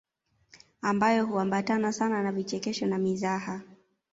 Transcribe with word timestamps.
Ambayo 0.81 1.25
huambatana 1.25 1.93
sana 1.93 2.23
na 2.23 2.31
vichekesho 2.31 2.85
na 2.87 2.97
mizaha 2.97 3.61